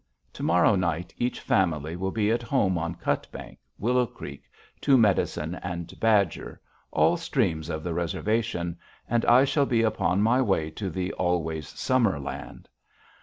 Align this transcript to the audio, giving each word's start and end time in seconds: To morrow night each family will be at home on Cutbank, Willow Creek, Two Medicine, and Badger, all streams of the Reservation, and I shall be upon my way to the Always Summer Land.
To 0.33 0.41
morrow 0.41 0.73
night 0.73 1.13
each 1.19 1.39
family 1.41 1.95
will 1.95 2.09
be 2.09 2.31
at 2.31 2.41
home 2.41 2.75
on 2.75 2.95
Cutbank, 2.95 3.59
Willow 3.77 4.07
Creek, 4.07 4.45
Two 4.81 4.97
Medicine, 4.97 5.53
and 5.61 5.93
Badger, 5.99 6.59
all 6.91 7.17
streams 7.17 7.69
of 7.69 7.83
the 7.83 7.93
Reservation, 7.93 8.79
and 9.07 9.23
I 9.27 9.43
shall 9.45 9.67
be 9.67 9.83
upon 9.83 10.23
my 10.23 10.41
way 10.41 10.71
to 10.71 10.89
the 10.89 11.13
Always 11.13 11.67
Summer 11.67 12.19
Land. 12.19 12.67